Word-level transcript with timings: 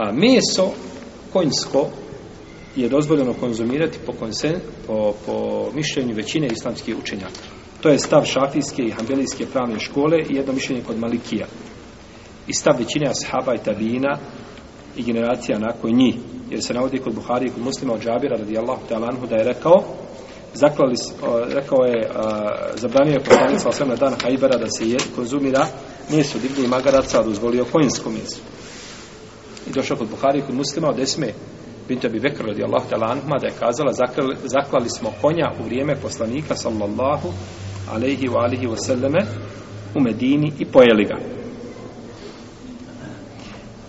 A 0.00 0.12
meso 0.12 0.72
konjsko 1.32 1.86
je 2.76 2.88
dozvoljeno 2.88 3.34
konzumirati 3.34 3.98
po, 4.06 4.12
konsen, 4.12 4.56
po, 4.86 5.14
po 5.26 5.66
mišljenju 5.74 6.14
većine 6.14 6.46
islamskih 6.46 6.96
učenjaka. 6.98 7.40
To 7.80 7.88
je 7.88 7.98
stav 7.98 8.24
šafijske 8.24 8.82
i 8.82 8.90
hambelijske 8.90 9.46
pravne 9.46 9.78
škole 9.78 10.18
i 10.30 10.34
jedno 10.36 10.52
mišljenje 10.52 10.82
kod 10.82 10.98
Malikija. 10.98 11.46
I 12.46 12.52
stav 12.52 12.74
većine 12.78 13.10
ashaba 13.10 13.54
i 13.54 13.64
tabina 13.64 14.18
i 14.96 15.02
generacija 15.02 15.58
nakon 15.58 15.90
njih. 15.90 16.14
Jer 16.50 16.62
se 16.62 16.74
navodi 16.74 16.98
kod 16.98 17.14
Buhari 17.14 17.46
i 17.46 17.50
kod 17.50 17.62
muslima 17.62 17.92
od 17.92 18.00
Džabira 18.00 18.36
radijallahu 18.36 18.80
ta'ala 18.90 19.28
da 19.28 19.36
je 19.36 19.44
rekao 19.44 19.84
zaklali, 20.54 20.94
rekao 21.48 21.84
je 21.84 22.10
zabranio 22.74 23.12
je 23.12 23.24
poslanik 23.24 23.60
sa 23.60 23.84
na 23.84 23.96
dan 23.96 24.14
Hajbera 24.22 24.58
da 24.58 24.70
se 24.70 24.90
je, 24.90 24.98
konzumira 25.16 25.66
meso 26.10 26.38
divlje 26.38 26.64
i 26.64 26.68
magaraca, 26.68 27.20
a 27.20 27.24
dozvolio 27.24 27.64
konjsko 27.64 28.10
meso. 28.10 28.40
I 29.66 29.70
došao 29.70 29.96
kod 29.96 30.08
Buhari 30.10 30.42
kod 30.42 30.54
muslima 30.54 30.88
od 30.88 30.98
Esme 30.98 31.32
Bintu 31.88 32.06
Abi 32.06 32.20
Bekr 32.20 32.44
radijallahu 32.44 32.88
ta'ala 32.90 33.10
anhuma 33.10 33.38
da 33.38 33.46
je 33.46 33.52
kazala 33.60 33.92
zaklali, 33.92 34.36
zaklali 34.44 34.88
smo 34.88 35.12
konja 35.20 35.52
u 35.60 35.64
vrijeme 35.64 35.96
poslanika 35.96 36.56
sallallahu 36.56 37.28
alaihi 37.92 38.28
wa 38.28 38.44
alihi 38.44 38.66
wa 38.66 38.76
sallame 38.76 39.18
u 39.94 40.00
Medini 40.00 40.52
i 40.58 40.64
pojeli 40.64 41.04
ga. 41.04 41.16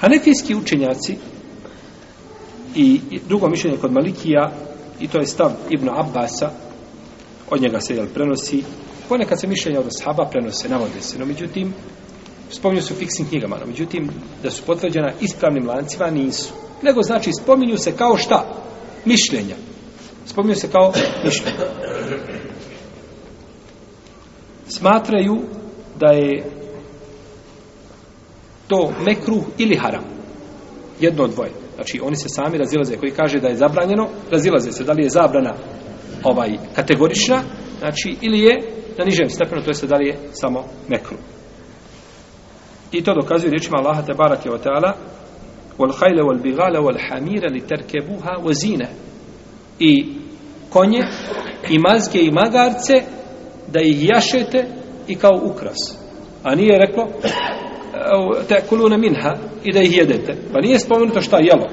Hanefijski 0.00 0.54
učenjaci 0.54 1.16
i 2.74 3.00
drugo 3.28 3.48
mišljenje 3.48 3.76
kod 3.76 3.92
Malikija 3.92 4.52
i 5.00 5.08
to 5.08 5.18
je 5.18 5.26
stav 5.26 5.50
Ibn 5.70 5.88
Abbasa 5.88 6.50
od 7.50 7.62
njega 7.62 7.80
se 7.80 7.94
jel 7.94 8.06
prenosi 8.14 8.64
ponekad 9.08 9.40
se 9.40 9.46
mišljenja 9.46 9.80
od 9.80 9.86
sahaba 9.88 10.28
prenose 10.30 10.68
navode 10.68 11.00
se, 11.00 11.18
no 11.18 11.26
međutim 11.26 11.74
spominju 12.54 12.82
se 12.82 12.94
u 12.94 12.96
fiksnim 12.96 13.28
knjigama, 13.28 13.56
no 13.60 13.66
međutim 13.66 14.10
da 14.42 14.50
su 14.50 14.62
potvrđena 14.62 15.12
ispravnim 15.20 15.68
lancima 15.68 16.10
nisu 16.10 16.52
nego 16.82 17.02
znači 17.02 17.30
spominju 17.42 17.78
se 17.78 17.96
kao 17.96 18.16
šta? 18.16 18.46
mišljenja 19.04 19.56
spominju 20.26 20.54
se 20.54 20.70
kao 20.70 20.92
mišljenja 21.24 21.66
smatraju 24.68 25.42
da 26.00 26.12
je 26.12 26.44
to 28.68 28.92
mekruh 29.06 29.44
ili 29.58 29.76
haram 29.76 30.04
jedno 31.00 31.24
od 31.24 31.30
dvoje 31.30 31.64
Znači, 31.74 32.00
oni 32.02 32.16
se 32.16 32.28
sami 32.28 32.58
razilaze. 32.58 32.96
Koji 32.96 33.12
kaže 33.12 33.40
da 33.40 33.48
je 33.48 33.56
zabranjeno, 33.56 34.08
razilaze 34.30 34.72
se. 34.72 34.84
Da 34.84 34.92
li 34.92 35.02
je 35.02 35.10
zabrana 35.10 35.54
ovaj 36.22 36.50
kategorična, 36.74 37.42
znači, 37.78 38.16
ili 38.20 38.38
je 38.40 38.60
na 38.98 39.04
nižem 39.04 39.30
stepenu, 39.30 39.62
to 39.62 39.70
je 39.70 39.74
se 39.74 39.86
da 39.86 39.96
li 39.96 40.06
je 40.06 40.18
samo 40.32 40.64
mekruh. 40.88 41.18
I 42.94 43.02
to 43.02 43.14
dokazuje 43.14 43.50
riječima 43.50 43.78
Allaha 43.78 44.02
te 44.02 44.14
barake 44.14 44.50
wa 44.50 44.58
ta'ala 44.58 44.92
wal 45.78 45.92
hajle 45.98 46.22
wal 46.22 46.42
bigale 46.42 46.78
wal 46.78 46.98
hamira 47.08 47.48
li 47.48 47.60
terkebuha 47.60 48.30
wa 48.44 48.52
zine. 48.52 48.88
I 49.78 50.06
konje, 50.70 51.02
i 51.70 51.78
mazge, 51.78 52.18
i 52.20 52.30
magarce, 52.30 53.02
da 53.66 53.80
ih 53.80 54.08
jašete 54.08 54.66
i 55.08 55.14
kao 55.14 55.40
ukras. 55.42 55.98
A 56.42 56.54
nije 56.54 56.78
reklo, 56.78 57.08
te 58.48 58.62
kulune 58.68 58.98
minha 58.98 59.32
i 59.64 59.72
da 59.72 59.80
ih 59.80 59.96
jedete. 59.96 60.36
Pa 60.52 60.60
nije 60.60 60.78
spomenuto 60.78 61.20
šta 61.20 61.38
jelo. 61.40 61.68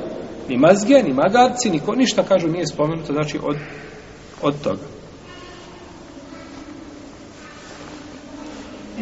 Ni 0.49 0.57
mazge, 0.57 1.03
ni 1.03 1.13
magarci, 1.13 1.69
ni 1.69 1.79
ko, 1.79 1.95
ništa 1.95 2.23
kažu 2.23 2.47
nije 2.47 2.67
spomenuto, 2.67 3.13
znači 3.13 3.39
od, 3.43 3.55
od 4.41 4.63
toga. 4.63 4.85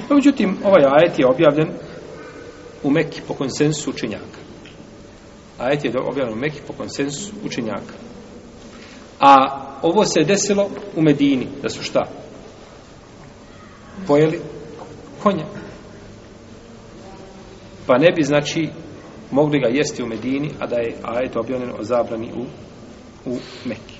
Međutim, 0.09 0.57
ovaj 0.63 0.83
ajet 0.85 1.19
je 1.19 1.27
objavljen 1.27 1.67
u 2.83 2.91
Mekki 2.91 3.21
po 3.27 3.33
konsensu 3.33 3.89
učenjaka. 3.89 4.39
Ajet 5.57 5.85
je 5.85 5.91
objavljen 6.09 6.37
u 6.37 6.41
Mekki 6.41 6.59
po 6.67 6.73
konsensu 6.73 7.33
učenjaka. 7.45 7.93
A 9.19 9.35
ovo 9.81 10.05
se 10.05 10.19
je 10.19 10.25
desilo 10.25 10.69
u 10.95 11.01
Medini, 11.01 11.47
da 11.61 11.69
su 11.69 11.83
šta? 11.83 12.07
Pojeli 14.07 14.39
konja 15.23 15.45
pa 17.89 17.97
ne 17.97 18.11
bi 18.11 18.23
znači 18.23 18.69
mogli 19.31 19.59
ga 19.59 19.67
jesti 19.67 20.03
u 20.03 20.07
Medini 20.07 20.51
a 20.59 20.67
da 20.67 20.75
je 20.75 20.95
ajet 21.03 21.35
objavljen 21.35 21.71
o 21.79 21.83
zabrani 21.83 22.31
u, 22.35 22.41
u 23.29 23.37
Mekki 23.65 23.95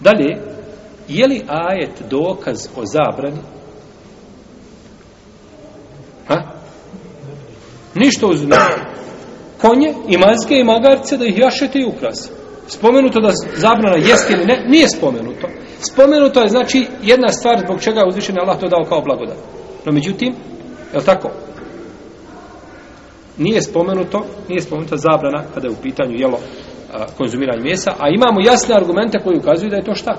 dalje 0.00 0.42
je 1.08 1.26
li 1.26 1.42
ajet 1.48 2.02
dokaz 2.10 2.68
o 2.76 2.82
zabrani 2.86 3.38
ništa 7.94 8.26
uz 8.26 8.46
konje 9.60 9.94
i 10.08 10.18
mazge 10.18 10.60
i 10.60 10.64
magarce 10.64 11.16
da 11.16 11.24
ih 11.24 11.38
jašete 11.38 11.78
i 11.78 11.84
ukrasi 11.84 12.28
spomenuto 12.66 13.20
da 13.20 13.32
zabrana 13.56 13.96
jest 13.96 14.30
ili 14.30 14.44
ne 14.44 14.64
nije 14.68 14.88
spomenuto 14.88 15.48
Spomenuto 15.80 16.40
je 16.40 16.48
znači 16.48 16.86
jedna 17.02 17.28
stvar 17.28 17.60
zbog 17.64 17.80
čega 17.80 18.00
je 18.00 18.08
uzvišen 18.08 18.38
Allah 18.40 18.60
to 18.60 18.68
dao 18.68 18.84
kao 18.88 19.00
blagodat. 19.00 19.36
No 19.86 19.92
međutim, 19.92 20.34
je 20.92 20.98
li 20.98 21.04
tako? 21.04 21.30
Nije 23.38 23.62
spomenuto, 23.62 24.24
nije 24.48 24.60
spomenuta 24.60 24.96
zabrana 24.96 25.44
kada 25.54 25.66
je 25.66 25.72
u 25.72 25.82
pitanju 25.82 26.14
jelo 26.18 26.38
a, 26.92 27.06
konzumiranje 27.18 27.62
mjesa, 27.62 27.90
a 27.98 28.08
imamo 28.08 28.40
jasne 28.40 28.74
argumente 28.74 29.18
koji 29.24 29.38
ukazuju 29.38 29.70
da 29.70 29.76
je 29.76 29.84
to 29.84 29.94
šta? 29.94 30.16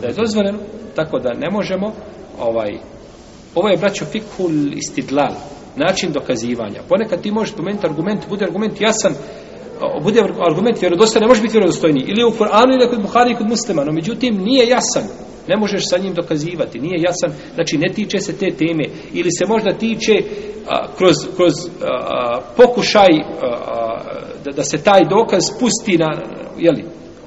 Da 0.00 0.08
je 0.08 0.14
dozvoljeno, 0.14 0.58
tako 0.96 1.18
da 1.18 1.34
ne 1.34 1.50
možemo 1.50 1.92
ovaj 2.40 2.78
ovo 3.54 3.68
je 3.68 3.76
braćo 3.76 4.04
fikul 4.04 4.50
istidlal 4.72 5.32
način 5.78 6.12
dokazivanja. 6.12 6.80
Ponekad 6.88 7.20
ti 7.20 7.30
možeš 7.30 7.52
spomenuti 7.54 7.86
argument, 7.86 8.28
bude 8.28 8.44
argument 8.44 8.80
jasan, 8.80 9.12
bude 10.02 10.20
argument 10.48 10.80
vjerodostojan, 10.80 11.22
ne 11.22 11.28
može 11.28 11.42
biti 11.42 11.52
vjerodostojni. 11.52 12.04
Ili 12.06 12.24
u 12.24 12.30
Kur'anu, 12.30 12.74
ili 12.74 12.90
kod 12.90 13.02
Buhari, 13.02 13.34
kod 13.34 13.48
muslima. 13.48 13.84
No, 13.84 13.92
međutim, 13.92 14.34
nije 14.36 14.68
jasan. 14.68 15.02
Ne 15.48 15.56
možeš 15.56 15.82
sa 15.88 15.98
njim 15.98 16.14
dokazivati. 16.14 16.80
Nije 16.80 17.00
jasan. 17.00 17.30
Znači, 17.54 17.78
ne 17.78 17.92
tiče 17.94 18.20
se 18.20 18.32
te 18.32 18.50
teme. 18.50 18.84
Ili 19.12 19.30
se 19.30 19.46
možda 19.46 19.78
tiče 19.78 20.22
a, 20.68 20.86
kroz, 20.96 21.14
kroz 21.36 21.52
a, 21.82 22.40
pokušaj 22.56 23.08
a, 23.42 24.02
da, 24.44 24.50
da 24.50 24.64
se 24.64 24.82
taj 24.82 25.04
dokaz 25.10 25.50
pusti 25.60 25.98
na, 25.98 26.22
jeli, 26.58 26.84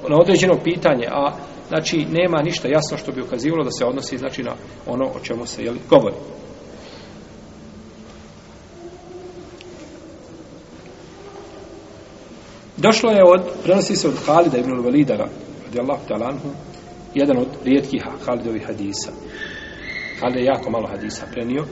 na 0.08 0.16
određeno 0.20 0.54
pitanje. 0.64 1.06
A, 1.10 1.32
znači, 1.68 2.06
nema 2.12 2.42
ništa 2.42 2.68
jasno 2.68 2.98
što 2.98 3.12
bi 3.12 3.22
ukazivalo 3.22 3.64
da 3.64 3.70
se 3.70 3.84
odnosi 3.84 4.18
znači, 4.18 4.42
na 4.42 4.52
ono 4.86 5.04
o 5.04 5.20
čemu 5.22 5.46
se 5.46 5.64
jeli, 5.64 5.78
govori. 5.90 6.14
Došlo 12.76 13.10
je 13.10 13.24
od, 13.24 13.42
prenosi 13.64 13.96
se 13.96 14.08
od 14.08 14.14
Halida 14.26 14.58
ibn 14.58 14.70
Walida, 14.70 15.26
radijallahu 15.64 16.06
ta'ala 16.08 16.28
anhu, 16.28 16.48
jedan 17.14 17.38
od 17.38 17.48
rijetkih 17.64 18.02
Halidovih 18.26 18.66
hadisa. 18.66 19.12
Halid 20.20 20.36
je 20.36 20.44
jako 20.44 20.70
malo 20.70 20.88
hadisa 20.88 21.26
prenio. 21.32 21.64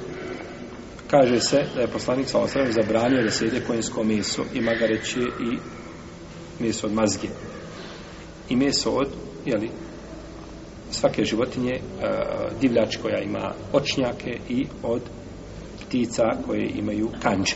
Kaže 1.11 1.41
se 1.41 1.65
da 1.75 1.81
je 1.81 1.87
poslanik 1.87 2.29
sa 2.29 2.39
osrem 2.39 2.73
zabranio 2.73 3.23
da 3.23 3.31
se 3.31 3.45
jede 3.45 3.61
konjsko 3.61 4.05
meso 4.05 4.43
i 4.55 4.61
magareće 4.61 5.21
i 5.21 5.59
meso 6.63 6.87
od 6.87 6.93
mazge. 6.93 7.29
I 8.49 8.57
meso 8.57 8.91
od, 8.91 9.09
jeli, 9.47 9.71
svake 10.91 11.25
životinje, 11.25 11.73
e, 11.73 11.81
divljač 12.61 12.97
koja 12.97 13.21
ima 13.21 13.53
očnjake 13.73 14.39
i 14.49 14.67
od 14.83 15.03
ptica 15.87 16.25
koje 16.47 16.71
imaju 16.75 17.09
kanđe. 17.23 17.55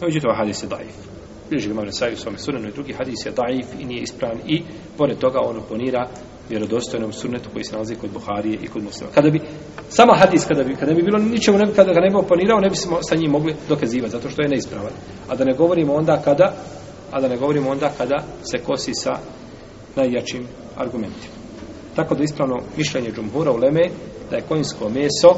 Međutim, 0.00 0.30
hadis 0.36 0.62
je 0.62 0.68
daif 0.68 1.11
bilježi 1.52 1.68
ga 1.68 1.74
Mavre 1.74 1.92
Saju 1.92 2.14
u 2.14 2.16
svome 2.16 2.38
sunenu 2.38 2.68
i 2.68 2.72
drugi 2.72 2.92
hadis 2.92 3.26
je 3.26 3.32
daif 3.32 3.66
i 3.80 3.84
nije 3.84 4.02
ispravan 4.02 4.38
i 4.46 4.62
pored 4.98 5.18
toga 5.18 5.38
on 5.44 5.56
oponira 5.56 6.08
vjerodostojnom 6.50 7.12
sunnetu 7.12 7.50
koji 7.52 7.64
se 7.64 7.72
nalazi 7.72 7.94
kod 7.94 8.10
Buharije 8.10 8.58
i 8.62 8.66
kod 8.66 8.82
muslima. 8.82 9.12
Kada 9.14 9.30
bi, 9.30 9.40
sama 9.88 10.14
hadis 10.16 10.46
kada 10.46 10.64
bi, 10.64 10.74
kada 10.74 10.94
bi 10.94 11.02
bilo 11.02 11.18
ničemu, 11.18 11.58
ne 11.58 11.66
bi, 11.66 11.72
kada 11.72 11.92
ga 11.92 12.00
ne 12.00 12.10
bi 12.10 12.16
oponirao, 12.16 12.60
ne 12.60 12.70
bismo 12.70 12.98
sa 13.02 13.14
njim 13.16 13.30
mogli 13.30 13.54
dokazivati, 13.68 14.12
zato 14.12 14.30
što 14.30 14.42
je 14.42 14.48
neispravan. 14.48 14.92
A 15.28 15.36
da 15.36 15.44
ne 15.44 15.54
govorimo 15.54 15.94
onda 15.94 16.22
kada, 16.24 16.52
a 17.10 17.20
da 17.20 17.28
ne 17.28 17.36
govorimo 17.36 17.70
onda 17.70 17.90
kada 17.98 18.24
se 18.50 18.64
kosi 18.64 18.94
sa 18.94 19.12
najjačim 19.96 20.46
argumentima. 20.76 21.34
Tako 21.96 22.14
da 22.14 22.24
ispravno 22.24 22.58
mišljenje 22.76 23.12
džumhura 23.12 23.52
u 23.52 23.56
Leme 23.56 23.90
da 24.30 24.36
je 24.36 24.42
konjsko 24.48 24.88
meso 24.88 25.30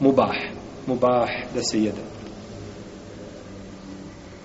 mubah, 0.00 0.36
mubah 0.86 1.28
da 1.54 1.62
se 1.62 1.78
jede. 1.78 2.17